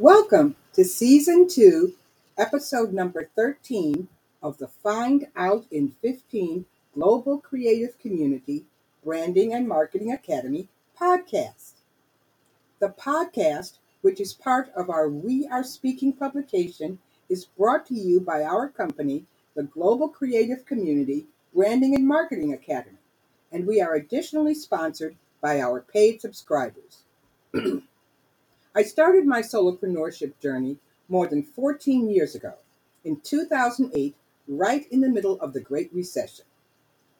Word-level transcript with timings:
Welcome 0.00 0.56
to 0.72 0.82
Season 0.84 1.46
2, 1.46 1.94
Episode 2.36 2.92
number 2.92 3.30
13 3.36 4.08
of 4.42 4.58
the 4.58 4.66
Find 4.66 5.28
Out 5.36 5.66
in 5.70 5.94
15 6.02 6.64
Global 6.92 7.38
Creative 7.38 7.96
Community 8.00 8.64
Branding 9.04 9.54
and 9.54 9.68
Marketing 9.68 10.10
Academy 10.12 10.66
podcast. 11.00 11.74
The 12.80 12.88
podcast, 12.88 13.78
which 14.02 14.20
is 14.20 14.32
part 14.32 14.72
of 14.74 14.90
our 14.90 15.08
We 15.08 15.46
Are 15.46 15.62
Speaking 15.62 16.12
publication, 16.12 16.98
is 17.28 17.44
brought 17.44 17.86
to 17.86 17.94
you 17.94 18.18
by 18.18 18.42
our 18.42 18.68
company, 18.68 19.26
the 19.54 19.62
Global 19.62 20.08
Creative 20.08 20.66
Community 20.66 21.26
Branding 21.54 21.94
and 21.94 22.04
Marketing 22.04 22.52
Academy, 22.52 22.98
and 23.52 23.64
we 23.64 23.80
are 23.80 23.94
additionally 23.94 24.54
sponsored 24.54 25.14
by 25.40 25.60
our 25.60 25.80
paid 25.80 26.20
subscribers. 26.20 27.04
I 28.76 28.82
started 28.82 29.24
my 29.24 29.40
solopreneurship 29.40 30.40
journey 30.40 30.78
more 31.08 31.28
than 31.28 31.44
14 31.44 32.10
years 32.10 32.34
ago, 32.34 32.54
in 33.04 33.20
2008, 33.20 34.16
right 34.48 34.86
in 34.90 35.00
the 35.00 35.08
middle 35.08 35.40
of 35.40 35.52
the 35.52 35.60
Great 35.60 35.94
Recession. 35.94 36.44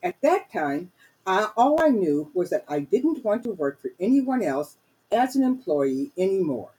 At 0.02 0.20
that 0.23 0.52
time, 0.52 0.91
I, 1.24 1.51
all 1.56 1.80
I 1.80 1.91
knew 1.91 2.30
was 2.34 2.51
that 2.51 2.65
I 2.69 2.80
didn't 2.80 3.24
want 3.24 3.45
to 3.45 3.52
work 3.52 3.80
for 3.80 3.93
anyone 4.01 4.43
else 4.43 4.79
as 5.12 5.37
an 5.37 5.45
employee 5.45 6.10
anymore. 6.19 6.73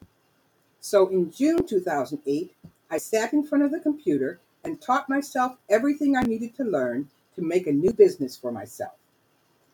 So 0.82 1.08
in 1.08 1.32
June 1.32 1.66
2008, 1.66 2.54
I 2.92 2.98
sat 2.98 3.32
in 3.32 3.44
front 3.44 3.64
of 3.64 3.72
the 3.72 3.80
computer 3.80 4.42
and 4.62 4.82
taught 4.82 5.08
myself 5.08 5.58
everything 5.70 6.18
I 6.18 6.24
needed 6.24 6.54
to 6.58 6.66
learn 6.66 7.10
to 7.36 7.42
make 7.42 7.66
a 7.66 7.72
new 7.72 7.94
business 7.94 8.36
for 8.36 8.52
myself. 8.52 8.96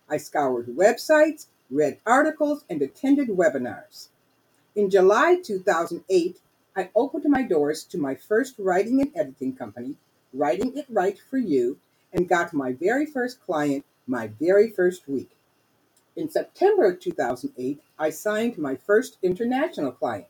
I 0.07 0.17
scoured 0.17 0.67
websites, 0.67 1.47
read 1.71 1.97
articles, 2.05 2.65
and 2.69 2.83
attended 2.83 3.29
webinars. 3.29 4.09
In 4.73 4.89
July 4.89 5.35
2008, 5.35 6.39
I 6.77 6.89
opened 6.95 7.25
my 7.27 7.43
doors 7.43 7.83
to 7.83 7.97
my 7.97 8.15
first 8.15 8.55
writing 8.57 9.01
and 9.01 9.11
editing 9.13 9.53
company, 9.53 9.97
Writing 10.31 10.77
It 10.77 10.85
Right 10.89 11.19
for 11.19 11.37
You, 11.37 11.77
and 12.13 12.29
got 12.29 12.53
my 12.53 12.71
very 12.71 13.05
first 13.05 13.41
client 13.41 13.83
my 14.07 14.27
very 14.27 14.69
first 14.69 15.09
week. 15.09 15.31
In 16.15 16.29
September 16.29 16.89
of 16.89 17.01
2008, 17.01 17.81
I 17.99 18.09
signed 18.11 18.57
my 18.57 18.75
first 18.75 19.17
international 19.21 19.91
client. 19.91 20.27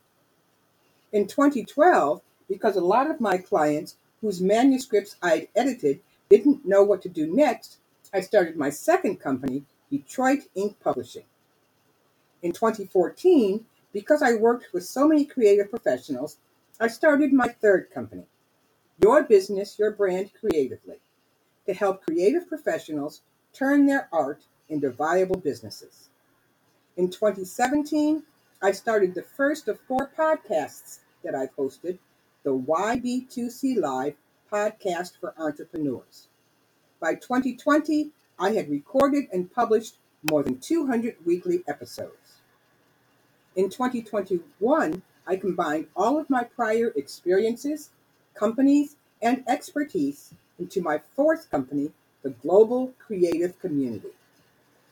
In 1.12 1.28
2012, 1.28 2.20
because 2.48 2.74
a 2.74 2.80
lot 2.80 3.08
of 3.08 3.20
my 3.20 3.38
clients 3.38 3.94
whose 4.20 4.40
manuscripts 4.40 5.14
I'd 5.22 5.48
edited 5.54 6.00
didn't 6.28 6.66
know 6.66 6.82
what 6.82 7.02
to 7.02 7.08
do 7.08 7.32
next, 7.32 7.78
I 8.12 8.20
started 8.20 8.56
my 8.56 8.70
second 8.70 9.20
company, 9.20 9.62
Detroit 9.88 10.40
Ink 10.56 10.80
Publishing. 10.80 11.26
In 12.42 12.50
2014, 12.50 13.66
because 13.92 14.22
I 14.22 14.34
worked 14.34 14.72
with 14.72 14.84
so 14.84 15.06
many 15.06 15.24
creative 15.24 15.70
professionals, 15.70 16.38
I 16.80 16.88
started 16.88 17.32
my 17.32 17.48
third 17.48 17.90
company, 17.92 18.26
Your 19.02 19.22
Business, 19.22 19.78
Your 19.78 19.90
Brand 19.90 20.30
Creatively, 20.38 20.96
to 21.66 21.74
help 21.74 22.04
creative 22.04 22.48
professionals 22.48 23.22
turn 23.52 23.86
their 23.86 24.08
art 24.12 24.42
into 24.68 24.90
viable 24.90 25.38
businesses. 25.38 26.08
In 26.96 27.10
2017, 27.10 28.22
I 28.62 28.72
started 28.72 29.14
the 29.14 29.22
first 29.22 29.68
of 29.68 29.80
four 29.80 30.10
podcasts 30.16 31.00
that 31.22 31.34
I've 31.34 31.54
hosted, 31.56 31.98
the 32.42 32.56
YB2C 32.56 33.78
Live 33.78 34.14
podcast 34.50 35.18
for 35.20 35.34
entrepreneurs. 35.38 36.28
By 37.00 37.14
2020, 37.14 38.10
I 38.38 38.50
had 38.50 38.70
recorded 38.70 39.24
and 39.32 39.52
published 39.52 39.96
more 40.30 40.42
than 40.42 40.58
200 40.58 41.16
weekly 41.24 41.62
episodes. 41.66 42.21
In 43.54 43.68
2021, 43.68 45.02
I 45.26 45.36
combined 45.36 45.86
all 45.94 46.18
of 46.18 46.30
my 46.30 46.42
prior 46.42 46.90
experiences, 46.96 47.90
companies, 48.32 48.96
and 49.20 49.44
expertise 49.46 50.32
into 50.58 50.80
my 50.80 51.02
fourth 51.14 51.50
company, 51.50 51.92
the 52.22 52.30
Global 52.30 52.94
Creative 52.98 53.58
Community. 53.58 54.08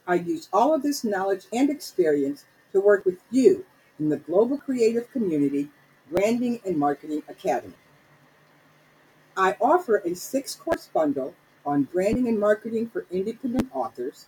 I 0.06 0.16
use 0.16 0.48
all 0.52 0.74
of 0.74 0.82
this 0.82 1.04
knowledge 1.04 1.46
and 1.54 1.70
experience 1.70 2.44
to 2.72 2.82
work 2.82 3.06
with 3.06 3.20
you 3.30 3.64
in 3.98 4.10
the 4.10 4.18
Global 4.18 4.58
Creative 4.58 5.10
Community 5.10 5.70
Branding 6.10 6.60
and 6.66 6.76
Marketing 6.76 7.22
Academy. 7.28 7.74
I 9.38 9.56
offer 9.58 10.02
a 10.04 10.14
six 10.14 10.54
course 10.54 10.86
bundle 10.92 11.34
on 11.64 11.84
branding 11.84 12.28
and 12.28 12.38
marketing 12.38 12.90
for 12.90 13.06
independent 13.10 13.70
authors, 13.72 14.26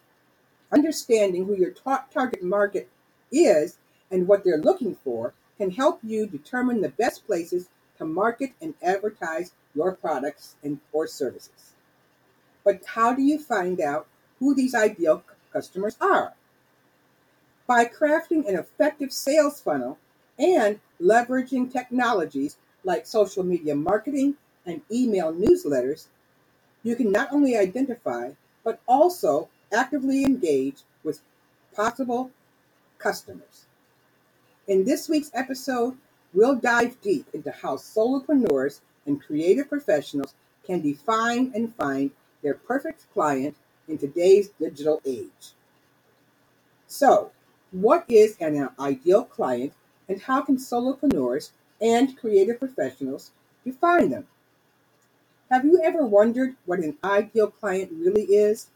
understanding 0.70 1.46
who 1.46 1.56
your 1.56 1.70
ta- 1.70 2.04
target 2.12 2.42
market 2.42 2.90
is 3.32 3.78
and 4.10 4.28
what 4.28 4.44
they're 4.44 4.58
looking 4.58 4.94
for 4.94 5.32
can 5.56 5.70
help 5.70 6.00
you 6.02 6.26
determine 6.26 6.82
the 6.82 6.90
best 6.90 7.26
places 7.26 7.70
to 7.96 8.04
market 8.04 8.52
and 8.60 8.74
advertise 8.82 9.52
your 9.74 9.94
products 9.94 10.56
and 10.62 10.80
or 10.92 11.06
services. 11.06 11.72
But 12.62 12.84
how 12.88 13.14
do 13.14 13.22
you 13.22 13.38
find 13.38 13.80
out 13.80 14.06
who 14.38 14.54
these 14.54 14.74
ideal 14.74 15.24
customers 15.50 15.96
are? 15.98 16.34
By 17.72 17.86
crafting 17.86 18.46
an 18.46 18.54
effective 18.54 19.10
sales 19.10 19.58
funnel 19.58 19.96
and 20.38 20.78
leveraging 21.00 21.72
technologies 21.72 22.58
like 22.84 23.06
social 23.06 23.42
media 23.42 23.74
marketing 23.74 24.34
and 24.66 24.82
email 24.90 25.32
newsletters, 25.32 26.08
you 26.82 26.94
can 26.94 27.10
not 27.10 27.32
only 27.32 27.56
identify, 27.56 28.28
but 28.62 28.78
also 28.86 29.48
actively 29.72 30.22
engage 30.22 30.82
with 31.02 31.22
possible 31.74 32.30
customers. 32.98 33.64
In 34.68 34.84
this 34.84 35.08
week's 35.08 35.30
episode, 35.32 35.96
we'll 36.34 36.56
dive 36.56 37.00
deep 37.00 37.26
into 37.32 37.52
how 37.52 37.76
solopreneurs 37.76 38.80
and 39.06 39.18
creative 39.18 39.70
professionals 39.70 40.34
can 40.62 40.82
define 40.82 41.50
and 41.54 41.74
find 41.74 42.10
their 42.42 42.52
perfect 42.52 43.10
client 43.14 43.56
in 43.88 43.96
today's 43.96 44.50
digital 44.60 45.00
age. 45.06 45.54
So, 46.86 47.30
what 47.72 48.04
is 48.08 48.36
an 48.38 48.68
ideal 48.78 49.24
client 49.24 49.72
and 50.08 50.20
how 50.22 50.42
can 50.42 50.56
solopreneurs 50.56 51.50
and 51.80 52.16
creative 52.18 52.58
professionals 52.58 53.32
define 53.64 54.10
them? 54.10 54.26
Have 55.50 55.64
you 55.64 55.80
ever 55.82 56.06
wondered 56.06 56.56
what 56.66 56.78
an 56.78 56.96
ideal 57.02 57.48
client 57.48 57.90
really 57.92 58.24
is? 58.24 58.68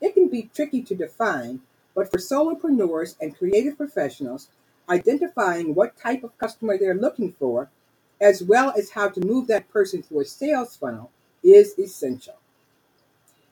It 0.00 0.14
can 0.14 0.28
be 0.28 0.50
tricky 0.54 0.82
to 0.82 0.94
define, 0.94 1.60
but 1.94 2.10
for 2.10 2.18
solopreneurs 2.18 3.16
and 3.20 3.36
creative 3.36 3.76
professionals, 3.76 4.48
identifying 4.88 5.74
what 5.74 5.96
type 5.96 6.22
of 6.22 6.36
customer 6.38 6.78
they're 6.78 6.94
looking 6.94 7.32
for, 7.32 7.70
as 8.20 8.42
well 8.42 8.72
as 8.76 8.90
how 8.90 9.08
to 9.08 9.20
move 9.20 9.46
that 9.46 9.68
person 9.70 10.02
through 10.02 10.20
a 10.20 10.24
sales 10.24 10.76
funnel, 10.76 11.10
is 11.42 11.78
essential. 11.78 12.36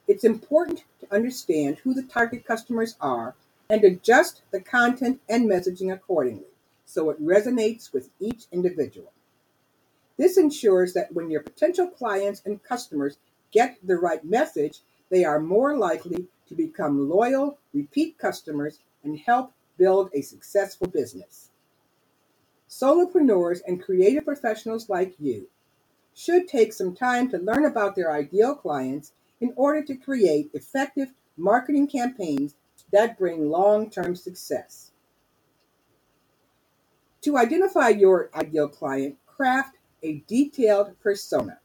It's 0.06 0.24
important 0.24 0.84
to 1.00 1.14
understand 1.14 1.78
who 1.78 1.94
the 1.94 2.02
target 2.02 2.44
customers 2.44 2.96
are 3.00 3.34
and 3.68 3.84
adjust 3.84 4.42
the 4.50 4.60
content 4.60 5.20
and 5.28 5.48
messaging 5.48 5.92
accordingly 5.92 6.46
so 6.84 7.10
it 7.10 7.22
resonates 7.22 7.92
with 7.92 8.10
each 8.20 8.44
individual. 8.52 9.12
This 10.16 10.36
ensures 10.36 10.92
that 10.92 11.12
when 11.12 11.30
your 11.30 11.42
potential 11.42 11.88
clients 11.88 12.42
and 12.44 12.62
customers 12.62 13.18
get 13.50 13.78
the 13.82 13.96
right 13.96 14.24
message, 14.24 14.80
they 15.10 15.24
are 15.24 15.40
more 15.40 15.76
likely 15.76 16.28
to 16.48 16.54
become 16.54 17.08
loyal, 17.08 17.58
repeat 17.72 18.18
customers 18.18 18.78
and 19.02 19.18
help 19.18 19.52
build 19.76 20.10
a 20.12 20.22
successful 20.22 20.86
business. 20.86 21.50
Solopreneurs 22.68 23.60
and 23.66 23.82
creative 23.82 24.24
professionals 24.24 24.88
like 24.88 25.14
you 25.18 25.48
should 26.14 26.46
take 26.46 26.72
some 26.72 26.94
time 26.94 27.28
to 27.30 27.38
learn 27.38 27.64
about 27.64 27.96
their 27.96 28.12
ideal 28.12 28.54
clients 28.54 29.12
in 29.40 29.52
order 29.56 29.82
to 29.82 29.96
create 29.96 30.50
effective 30.54 31.08
marketing 31.36 31.88
campaigns 31.88 32.54
that 32.92 33.18
bring 33.18 33.50
long 33.50 33.90
term 33.90 34.14
success. 34.14 34.92
To 37.22 37.38
identify 37.38 37.88
your 37.88 38.30
ideal 38.34 38.68
client, 38.68 39.16
craft 39.26 39.76
a 40.02 40.22
detailed 40.26 40.98
persona. 41.00 41.58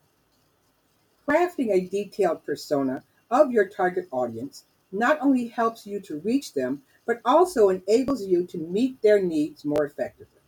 Crafting 1.28 1.72
a 1.72 1.86
detailed 1.86 2.44
persona 2.46 3.04
of 3.30 3.52
your 3.52 3.68
target 3.68 4.08
audience 4.12 4.66
not 4.92 5.20
only 5.22 5.48
helps 5.48 5.86
you 5.86 6.00
to 6.00 6.20
reach 6.22 6.54
them, 6.54 6.82
but 7.06 7.22
also 7.26 7.70
enables 7.70 8.26
you 8.26 8.46
to 8.48 8.58
meet 8.58 9.02
their 9.02 9.22
needs 9.22 9.66
more 9.66 9.86
effectively. 9.86 10.42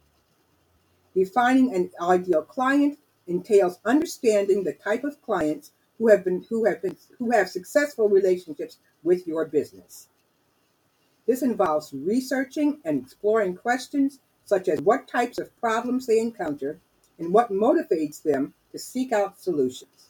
Defining 1.14 1.76
an 1.76 1.92
ideal 2.02 2.42
client 2.42 2.98
entails 3.28 3.80
understanding 3.86 4.64
the 4.64 4.74
type 4.74 5.04
of 5.04 5.22
clients 5.22 5.72
who 5.98 6.08
have 6.08 6.24
been 6.24 6.46
who 6.50 6.66
have 6.66 6.82
been 6.82 6.98
who 7.20 7.32
have 7.32 7.50
successful 7.50 8.08
relationships 8.08 8.78
with 9.04 9.28
your 9.28 9.46
business. 9.46 10.08
This 11.28 11.42
involves 11.42 11.94
researching 11.94 12.80
and 12.84 13.02
exploring 13.02 13.56
questions 13.56 14.20
such 14.46 14.68
as 14.68 14.82
what 14.82 15.08
types 15.08 15.38
of 15.38 15.60
problems 15.60 16.06
they 16.08 16.20
encounter 16.20 16.80
and 17.18 17.32
what 17.32 17.52
motivates 17.52 18.22
them 18.22 18.54
to 18.72 18.80
seek 18.80 19.12
out 19.12 19.40
solutions. 19.40 20.10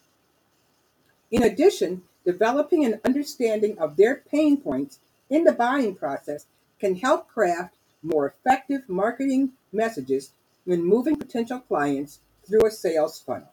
In 1.30 1.44
addition, 1.44 2.04
developing 2.26 2.86
an 2.86 3.00
understanding 3.06 3.78
of 3.78 3.98
their 3.98 4.16
pain 4.16 4.58
points 4.58 5.00
in 5.30 5.44
the 5.44 5.54
buying 5.54 5.96
process 5.96 6.46
can 6.80 6.96
help 6.96 7.28
craft 7.28 7.76
more 8.02 8.28
effective 8.28 8.88
marketing 8.88 9.52
messages 9.72 10.32
when 10.66 10.84
moving 10.84 11.16
potential 11.16 11.60
clients 11.60 12.20
through 12.48 12.66
a 12.66 12.72
sales 12.72 13.20
funnel. 13.20 13.52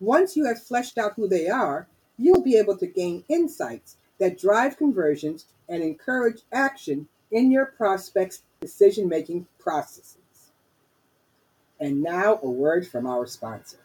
Once 0.00 0.36
you 0.36 0.44
have 0.46 0.62
fleshed 0.62 0.98
out 0.98 1.14
who 1.14 1.28
they 1.28 1.48
are, 1.48 1.86
you'll 2.18 2.42
be 2.42 2.56
able 2.56 2.76
to 2.76 2.86
gain 2.86 3.24
insights 3.28 3.96
that 4.22 4.38
drive 4.38 4.76
conversions 4.76 5.46
and 5.68 5.82
encourage 5.82 6.42
action 6.52 7.08
in 7.32 7.50
your 7.50 7.66
prospects' 7.66 8.44
decision 8.60 9.08
making 9.08 9.44
processes. 9.58 10.52
And 11.80 12.00
now, 12.00 12.38
a 12.40 12.48
word 12.48 12.86
from 12.86 13.04
our 13.04 13.26
sponsor. 13.26 13.78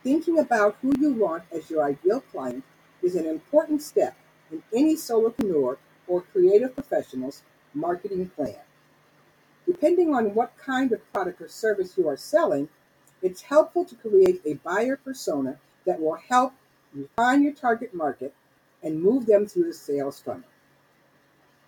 Thinking 0.02 0.38
about 0.38 0.76
who 0.82 0.92
you 1.00 1.12
want 1.12 1.44
as 1.52 1.70
your 1.70 1.84
ideal 1.84 2.20
client 2.20 2.64
is 3.02 3.14
an 3.14 3.26
important 3.26 3.82
step 3.82 4.16
in 4.50 4.62
any 4.72 4.94
solopreneur 4.94 5.76
or 6.06 6.20
creative 6.20 6.74
professional's 6.74 7.42
marketing 7.74 8.28
plan. 8.30 8.56
Depending 9.66 10.14
on 10.14 10.34
what 10.34 10.56
kind 10.56 10.92
of 10.92 11.12
product 11.12 11.40
or 11.40 11.48
service 11.48 11.98
you 11.98 12.08
are 12.08 12.16
selling, 12.16 12.68
it's 13.22 13.42
helpful 13.42 13.84
to 13.84 13.94
create 13.96 14.40
a 14.44 14.54
buyer 14.54 14.96
persona 14.96 15.58
that 15.84 16.00
will 16.00 16.14
help 16.14 16.52
refine 16.94 17.42
your 17.42 17.52
target 17.52 17.92
market 17.92 18.34
and 18.82 19.02
move 19.02 19.26
them 19.26 19.46
through 19.46 19.64
the 19.64 19.74
sales 19.74 20.20
funnel. 20.20 20.44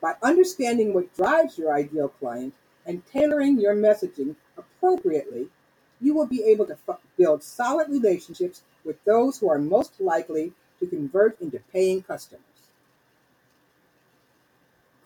By 0.01 0.15
understanding 0.23 0.95
what 0.95 1.15
drives 1.17 1.59
your 1.59 1.75
ideal 1.75 2.09
client 2.09 2.55
and 2.87 3.05
tailoring 3.07 3.61
your 3.61 3.75
messaging 3.75 4.37
appropriately, 4.57 5.49
you 6.01 6.15
will 6.15 6.27
be 6.27 6.45
able 6.45 6.67
to 6.67 6.79
f- 6.89 7.01
build 7.17 7.43
solid 7.43 7.89
relationships 7.89 8.63
with 8.85 9.03
those 9.05 9.39
who 9.39 9.51
are 9.51 9.59
most 9.59 10.01
likely 10.01 10.53
to 10.79 10.87
convert 10.87 11.41
into 11.41 11.59
paying 11.73 12.03
customers. 12.03 12.48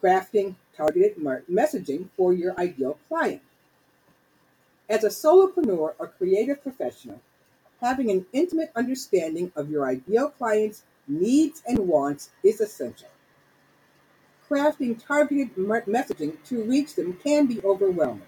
Crafting 0.03 0.57
targeted 0.77 1.17
messaging 1.17 2.09
for 2.17 2.33
your 2.33 2.59
ideal 2.59 2.99
client. 3.09 3.41
As 4.89 5.05
a 5.05 5.09
solopreneur 5.09 5.95
or 5.97 6.13
creative 6.19 6.61
professional, 6.61 7.21
having 7.81 8.11
an 8.11 8.27
intimate 8.33 8.73
understanding 8.75 9.53
of 9.55 9.71
your 9.71 9.87
ideal 9.87 10.31
client's 10.31 10.83
needs 11.07 11.63
and 11.67 11.79
wants 11.87 12.31
is 12.43 12.61
essential. 12.61 13.09
Crafting 14.49 15.01
targeted 15.05 15.55
messaging 15.55 16.37
to 16.47 16.65
reach 16.65 16.95
them 16.95 17.15
can 17.23 17.47
be 17.47 17.61
overwhelming. 17.63 18.27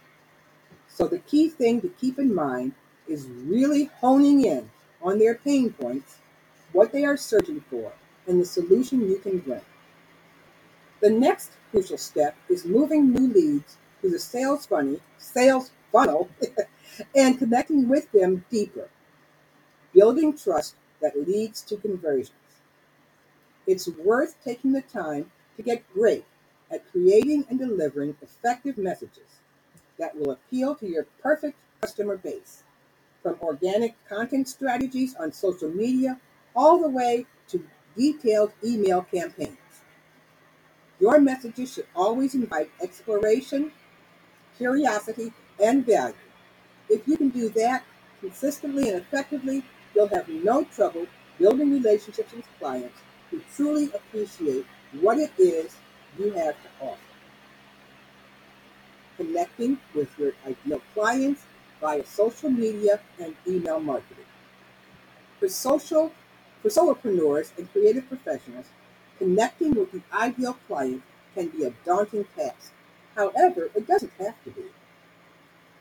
So, 0.88 1.08
the 1.08 1.18
key 1.18 1.48
thing 1.48 1.80
to 1.80 1.88
keep 1.88 2.20
in 2.20 2.32
mind 2.32 2.72
is 3.08 3.26
really 3.26 3.90
honing 4.00 4.44
in 4.44 4.70
on 5.02 5.18
their 5.18 5.34
pain 5.34 5.72
points, 5.72 6.18
what 6.72 6.92
they 6.92 7.04
are 7.04 7.16
searching 7.16 7.60
for, 7.68 7.92
and 8.26 8.40
the 8.40 8.44
solution 8.44 9.08
you 9.08 9.18
can 9.18 9.38
bring. 9.38 9.60
The 11.00 11.10
next 11.10 11.50
crucial 11.74 11.98
step 11.98 12.36
is 12.48 12.64
moving 12.64 13.12
new 13.12 13.32
leads 13.34 13.78
through 14.00 14.10
the 14.10 14.18
sales 14.18 14.64
funnel, 14.64 15.00
sales 15.18 15.72
funnel 15.92 16.28
and 17.16 17.36
connecting 17.36 17.88
with 17.88 18.10
them 18.12 18.44
deeper, 18.48 18.88
building 19.92 20.38
trust 20.38 20.76
that 21.02 21.26
leads 21.26 21.62
to 21.62 21.76
conversions. 21.76 22.30
It's 23.66 23.88
worth 23.88 24.36
taking 24.44 24.72
the 24.72 24.82
time 24.82 25.32
to 25.56 25.64
get 25.64 25.82
great 25.92 26.24
at 26.70 26.88
creating 26.92 27.44
and 27.50 27.58
delivering 27.58 28.16
effective 28.22 28.78
messages 28.78 29.40
that 29.98 30.16
will 30.16 30.30
appeal 30.30 30.76
to 30.76 30.86
your 30.86 31.06
perfect 31.20 31.58
customer 31.80 32.16
base, 32.16 32.62
from 33.20 33.36
organic 33.42 33.96
content 34.08 34.46
strategies 34.46 35.16
on 35.16 35.32
social 35.32 35.70
media 35.70 36.20
all 36.54 36.80
the 36.80 36.88
way 36.88 37.26
to 37.48 37.66
detailed 37.96 38.52
email 38.62 39.02
campaigns. 39.02 39.63
Your 41.04 41.20
messages 41.20 41.74
should 41.74 41.86
always 41.94 42.34
invite 42.34 42.70
exploration, 42.80 43.70
curiosity, 44.56 45.34
and 45.62 45.84
value. 45.84 46.14
If 46.88 47.06
you 47.06 47.18
can 47.18 47.28
do 47.28 47.50
that 47.50 47.84
consistently 48.20 48.88
and 48.88 49.02
effectively, 49.02 49.62
you'll 49.94 50.08
have 50.08 50.26
no 50.30 50.64
trouble 50.64 51.06
building 51.38 51.70
relationships 51.72 52.32
with 52.32 52.46
clients 52.58 52.98
who 53.30 53.42
truly 53.54 53.90
appreciate 53.92 54.64
what 55.02 55.18
it 55.18 55.30
is 55.36 55.76
you 56.18 56.30
have 56.30 56.54
to 56.62 56.68
offer. 56.80 57.12
Connecting 59.18 59.76
with 59.94 60.08
your 60.18 60.32
ideal 60.46 60.80
clients 60.94 61.42
via 61.82 62.06
social 62.06 62.48
media 62.48 62.98
and 63.18 63.34
email 63.46 63.78
marketing. 63.78 64.24
For 65.38 65.50
social 65.50 66.12
for 66.62 66.70
solopreneurs 66.70 67.50
and 67.58 67.70
creative 67.72 68.08
professionals, 68.08 68.70
connecting 69.18 69.74
with 69.74 69.92
the 69.92 70.02
ideal 70.12 70.56
client 70.66 71.02
can 71.34 71.48
be 71.48 71.64
a 71.64 71.74
daunting 71.84 72.26
task. 72.36 72.72
However, 73.16 73.70
it 73.74 73.86
doesn't 73.86 74.12
have 74.18 74.42
to 74.44 74.50
be. 74.50 74.64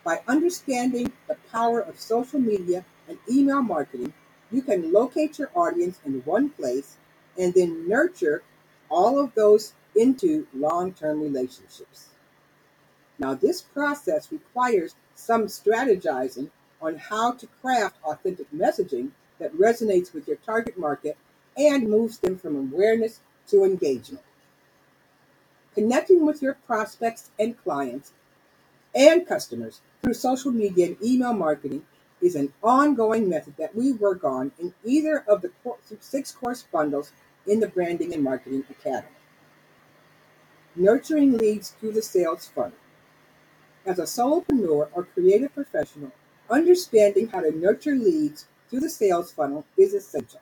By 0.03 0.21
understanding 0.27 1.13
the 1.27 1.37
power 1.51 1.79
of 1.79 1.99
social 1.99 2.39
media 2.39 2.85
and 3.07 3.17
email 3.29 3.61
marketing, 3.61 4.13
you 4.51 4.61
can 4.61 4.91
locate 4.91 5.39
your 5.39 5.49
audience 5.55 5.99
in 6.05 6.21
one 6.25 6.49
place 6.49 6.97
and 7.37 7.53
then 7.53 7.87
nurture 7.87 8.43
all 8.89 9.19
of 9.19 9.33
those 9.33 9.73
into 9.95 10.47
long 10.53 10.93
term 10.93 11.21
relationships. 11.21 12.09
Now, 13.17 13.33
this 13.33 13.61
process 13.61 14.31
requires 14.31 14.95
some 15.15 15.45
strategizing 15.45 16.49
on 16.81 16.97
how 16.97 17.31
to 17.33 17.47
craft 17.61 17.95
authentic 18.03 18.51
messaging 18.51 19.11
that 19.39 19.53
resonates 19.55 20.13
with 20.13 20.27
your 20.27 20.37
target 20.37 20.77
market 20.77 21.17
and 21.57 21.89
moves 21.89 22.17
them 22.17 22.37
from 22.37 22.55
awareness 22.55 23.19
to 23.47 23.63
engagement. 23.63 24.23
Connecting 25.73 26.25
with 26.25 26.41
your 26.41 26.53
prospects 26.53 27.31
and 27.39 27.57
clients 27.63 28.13
and 28.93 29.27
customers 29.27 29.81
through 30.01 30.13
social 30.13 30.51
media 30.51 30.87
and 30.87 30.97
email 31.03 31.33
marketing 31.33 31.83
is 32.21 32.35
an 32.35 32.53
ongoing 32.61 33.27
method 33.27 33.55
that 33.57 33.75
we 33.75 33.91
work 33.91 34.23
on 34.23 34.51
in 34.59 34.73
either 34.83 35.23
of 35.27 35.41
the 35.41 35.51
six 35.99 36.31
course 36.31 36.63
bundles 36.71 37.11
in 37.45 37.59
the 37.59 37.67
Branding 37.67 38.13
and 38.13 38.23
Marketing 38.23 38.63
Academy. 38.69 39.09
Nurturing 40.75 41.37
leads 41.37 41.71
through 41.71 41.91
the 41.91 42.01
sales 42.01 42.47
funnel. 42.47 42.77
As 43.85 43.99
a 43.99 44.03
solopreneur 44.03 44.89
or 44.93 45.03
creative 45.13 45.53
professional, 45.53 46.11
understanding 46.49 47.27
how 47.27 47.41
to 47.41 47.51
nurture 47.51 47.95
leads 47.95 48.47
through 48.69 48.79
the 48.79 48.89
sales 48.89 49.31
funnel 49.31 49.65
is 49.77 49.93
essential. 49.93 50.39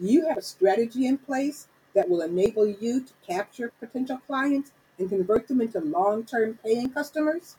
Do 0.00 0.06
you 0.06 0.26
have 0.28 0.38
a 0.38 0.42
strategy 0.42 1.06
in 1.06 1.18
place 1.18 1.68
that 1.94 2.08
will 2.08 2.22
enable 2.22 2.66
you 2.66 3.02
to 3.02 3.12
capture 3.26 3.70
potential 3.78 4.18
clients 4.26 4.72
and 4.98 5.10
convert 5.10 5.46
them 5.46 5.60
into 5.60 5.78
long 5.78 6.24
term 6.24 6.58
paying 6.64 6.88
customers? 6.88 7.56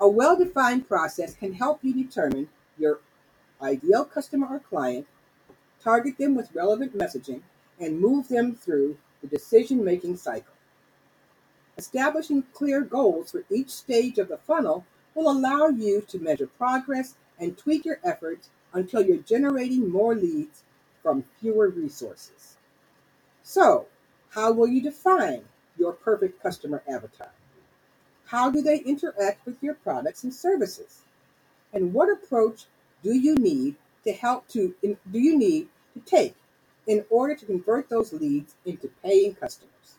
A 0.00 0.08
well 0.08 0.36
defined 0.36 0.86
process 0.86 1.34
can 1.34 1.54
help 1.54 1.80
you 1.82 1.92
determine 1.92 2.48
your 2.78 3.00
ideal 3.60 4.04
customer 4.04 4.46
or 4.48 4.60
client, 4.60 5.08
target 5.82 6.16
them 6.16 6.36
with 6.36 6.54
relevant 6.54 6.96
messaging, 6.96 7.42
and 7.80 8.00
move 8.00 8.28
them 8.28 8.54
through 8.54 8.96
the 9.20 9.26
decision 9.26 9.84
making 9.84 10.16
cycle. 10.16 10.54
Establishing 11.76 12.44
clear 12.54 12.82
goals 12.82 13.32
for 13.32 13.44
each 13.50 13.70
stage 13.70 14.18
of 14.18 14.28
the 14.28 14.38
funnel 14.38 14.86
will 15.16 15.28
allow 15.28 15.66
you 15.66 16.02
to 16.02 16.20
measure 16.20 16.46
progress 16.46 17.16
and 17.36 17.58
tweak 17.58 17.84
your 17.84 17.98
efforts 18.04 18.50
until 18.72 19.02
you're 19.02 19.16
generating 19.16 19.90
more 19.90 20.14
leads 20.14 20.62
from 21.02 21.24
fewer 21.40 21.68
resources. 21.68 22.56
So, 23.42 23.86
how 24.30 24.52
will 24.52 24.68
you 24.68 24.82
define 24.82 25.44
your 25.76 25.92
perfect 25.92 26.42
customer 26.42 26.82
avatar? 26.88 27.32
How 28.26 28.50
do 28.50 28.62
they 28.62 28.78
interact 28.78 29.44
with 29.44 29.56
your 29.60 29.74
products 29.74 30.22
and 30.22 30.32
services? 30.32 31.02
And 31.72 31.92
what 31.92 32.10
approach 32.10 32.66
do 33.02 33.14
you 33.14 33.34
need 33.34 33.76
to 34.04 34.12
help 34.12 34.46
to 34.48 34.74
do 34.82 35.18
you 35.18 35.36
need 35.36 35.68
to 35.94 36.00
take 36.00 36.36
in 36.86 37.04
order 37.10 37.34
to 37.34 37.46
convert 37.46 37.88
those 37.88 38.12
leads 38.12 38.54
into 38.64 38.90
paying 39.02 39.34
customers? 39.34 39.96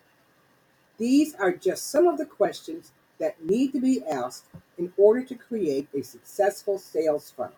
These 0.98 1.36
are 1.36 1.52
just 1.52 1.90
some 1.90 2.08
of 2.08 2.18
the 2.18 2.26
questions 2.26 2.92
that 3.20 3.44
need 3.44 3.74
to 3.74 3.82
be 3.82 4.04
asked 4.06 4.46
in 4.78 4.94
order 4.98 5.24
to 5.24 5.36
create 5.36 5.88
a 5.94 6.02
successful 6.02 6.80
sales 6.80 7.34
funnel. 7.36 7.56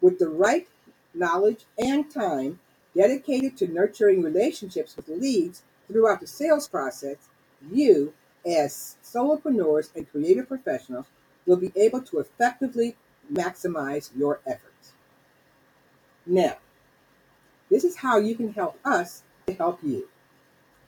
With 0.00 0.18
the 0.18 0.28
right 0.28 0.66
knowledge 1.14 1.64
and 1.78 2.10
time 2.10 2.58
dedicated 2.94 3.56
to 3.56 3.66
nurturing 3.66 4.22
relationships 4.22 4.96
with 4.96 5.08
leads 5.08 5.62
throughout 5.88 6.20
the 6.20 6.26
sales 6.26 6.68
process, 6.68 7.16
you 7.70 8.12
as 8.46 8.96
solopreneurs 9.02 9.94
and 9.94 10.10
creative 10.10 10.48
professionals 10.48 11.06
will 11.46 11.56
be 11.56 11.72
able 11.76 12.00
to 12.02 12.18
effectively 12.18 12.96
maximize 13.32 14.10
your 14.16 14.40
efforts. 14.46 14.92
Now, 16.26 16.56
this 17.70 17.84
is 17.84 17.96
how 17.96 18.18
you 18.18 18.34
can 18.34 18.52
help 18.52 18.78
us 18.84 19.22
to 19.46 19.54
help 19.54 19.80
you. 19.82 20.08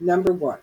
Number 0.01 0.33
one, 0.33 0.59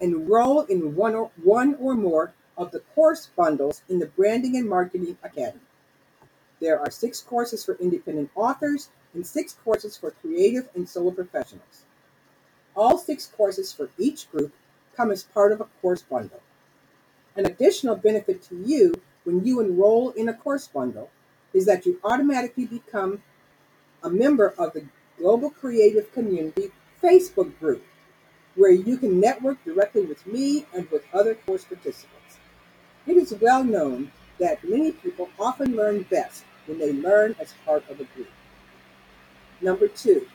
enroll 0.00 0.62
in 0.62 0.94
one 0.94 1.14
or, 1.14 1.30
one 1.42 1.74
or 1.80 1.94
more 1.94 2.32
of 2.56 2.70
the 2.70 2.80
course 2.80 3.26
bundles 3.36 3.82
in 3.88 3.98
the 3.98 4.06
Branding 4.06 4.56
and 4.56 4.68
Marketing 4.68 5.16
Academy. 5.22 5.60
There 6.60 6.78
are 6.78 6.90
six 6.90 7.20
courses 7.20 7.64
for 7.64 7.76
independent 7.80 8.30
authors 8.34 8.88
and 9.14 9.26
six 9.26 9.56
courses 9.64 9.96
for 9.96 10.10
creative 10.10 10.68
and 10.74 10.88
solo 10.88 11.10
professionals. 11.10 11.84
All 12.74 12.98
six 12.98 13.26
courses 13.26 13.72
for 13.72 13.90
each 13.98 14.30
group 14.30 14.52
come 14.96 15.10
as 15.10 15.22
part 15.22 15.52
of 15.52 15.60
a 15.60 15.68
course 15.82 16.02
bundle. 16.02 16.40
An 17.36 17.46
additional 17.46 17.96
benefit 17.96 18.42
to 18.44 18.56
you 18.56 18.94
when 19.24 19.44
you 19.44 19.60
enroll 19.60 20.10
in 20.10 20.28
a 20.28 20.34
course 20.34 20.66
bundle 20.68 21.10
is 21.52 21.66
that 21.66 21.84
you 21.84 22.00
automatically 22.04 22.64
become 22.64 23.22
a 24.02 24.10
member 24.10 24.54
of 24.58 24.72
the 24.72 24.84
Global 25.18 25.50
Creative 25.50 26.10
Community 26.12 26.70
Facebook 27.02 27.58
group, 27.58 27.84
where 28.54 28.70
you 28.70 28.96
can 28.96 29.20
network 29.20 29.62
directly 29.64 30.02
with 30.02 30.26
me 30.26 30.66
and 30.74 30.88
with 30.90 31.04
other 31.12 31.34
course 31.34 31.64
participants. 31.64 32.38
It 33.06 33.16
is 33.16 33.34
well 33.40 33.64
known 33.64 34.12
that 34.38 34.62
many 34.64 34.92
people 34.92 35.28
often 35.38 35.76
learn 35.76 36.02
best 36.02 36.44
when 36.66 36.78
they 36.78 36.92
learn 36.92 37.34
as 37.40 37.54
part 37.64 37.88
of 37.88 38.00
a 38.00 38.04
group. 38.04 38.28
Number 39.60 39.88
two, 39.88 40.26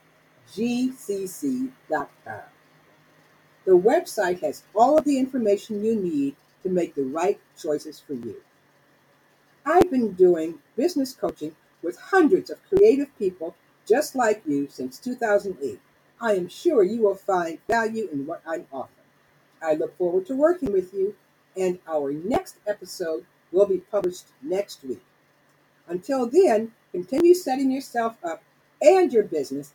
gcc.com. 0.51 2.41
The 3.65 3.71
website 3.71 4.41
has 4.41 4.63
all 4.75 4.97
of 4.97 5.05
the 5.05 5.17
information 5.17 5.83
you 5.83 5.95
need 5.95 6.35
to 6.63 6.69
make 6.69 6.95
the 6.95 7.03
right 7.03 7.39
choices 7.57 7.99
for 7.99 8.13
you. 8.13 8.41
I've 9.65 9.89
been 9.89 10.13
doing 10.13 10.59
business 10.75 11.13
coaching 11.13 11.55
with 11.81 11.97
hundreds 11.97 12.49
of 12.49 12.57
creative 12.67 13.17
people 13.17 13.55
just 13.85 14.15
like 14.15 14.41
you 14.45 14.67
since 14.69 14.99
2008. 14.99 15.79
I 16.19 16.33
am 16.33 16.47
sure 16.47 16.83
you 16.83 17.01
will 17.01 17.15
find 17.15 17.59
value 17.67 18.09
in 18.11 18.25
what 18.25 18.41
I'm 18.47 18.65
offering. 18.71 19.07
I 19.61 19.73
look 19.73 19.97
forward 19.97 20.25
to 20.27 20.35
working 20.35 20.71
with 20.71 20.93
you, 20.93 21.15
and 21.55 21.79
our 21.87 22.11
next 22.11 22.57
episode 22.67 23.25
will 23.51 23.65
be 23.65 23.77
published 23.77 24.25
next 24.41 24.83
week. 24.83 25.03
Until 25.87 26.25
then, 26.25 26.71
continue 26.91 27.33
setting 27.33 27.71
yourself 27.71 28.17
up 28.23 28.43
and 28.81 29.11
your 29.11 29.23
business 29.23 29.73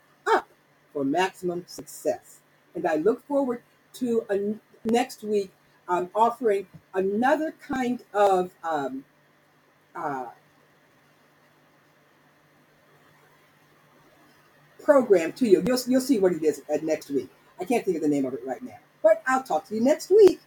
for 0.92 1.04
maximum 1.04 1.64
success. 1.66 2.40
And 2.74 2.86
I 2.86 2.96
look 2.96 3.26
forward 3.26 3.62
to 3.94 4.24
a, 4.30 4.54
next 4.84 5.22
week 5.22 5.50
um, 5.88 6.10
offering 6.14 6.66
another 6.94 7.54
kind 7.66 8.02
of 8.12 8.52
um, 8.62 9.04
uh, 9.94 10.26
program 14.82 15.32
to 15.32 15.46
you. 15.46 15.62
You'll, 15.66 15.78
you'll 15.86 16.00
see 16.00 16.18
what 16.18 16.32
it 16.32 16.42
is 16.42 16.62
at 16.72 16.82
next 16.82 17.10
week. 17.10 17.28
I 17.60 17.64
can't 17.64 17.84
think 17.84 17.96
of 17.96 18.02
the 18.02 18.08
name 18.08 18.24
of 18.24 18.34
it 18.34 18.40
right 18.46 18.62
now, 18.62 18.78
but 19.02 19.22
I'll 19.26 19.42
talk 19.42 19.66
to 19.68 19.74
you 19.74 19.80
next 19.80 20.10
week. 20.10 20.40